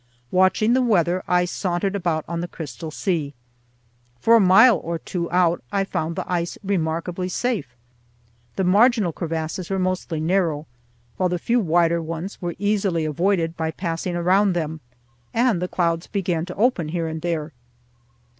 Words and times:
Watching 0.31 0.73
the 0.73 0.81
weather, 0.81 1.21
I 1.27 1.45
sauntered 1.45 1.95
about 1.95 2.25
on 2.27 2.41
the 2.41 2.47
crystal 2.47 2.89
sea. 2.89 3.35
For 4.19 4.35
a 4.35 4.39
mile 4.39 4.77
or 4.77 4.97
two 4.97 5.29
out 5.31 5.63
I 5.71 5.83
found 5.83 6.15
the 6.15 6.25
ice 6.27 6.57
remarkably 6.63 7.29
safe. 7.29 7.75
The 8.55 8.63
marginal 8.63 9.13
crevasses 9.13 9.69
were 9.69 9.77
mostly 9.77 10.19
narrow, 10.19 10.65
while 11.17 11.29
the 11.29 11.37
few 11.37 11.59
wider 11.59 12.01
ones 12.01 12.41
were 12.41 12.55
easily 12.57 13.05
avoided 13.05 13.55
by 13.55 13.69
passing 13.69 14.15
around 14.15 14.53
them, 14.53 14.79
and 15.35 15.61
the 15.61 15.67
clouds 15.67 16.07
began 16.07 16.47
to 16.47 16.55
open 16.55 16.87
here 16.89 17.05
and 17.07 17.21
there. 17.21 17.51